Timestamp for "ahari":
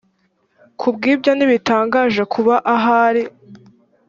2.75-3.23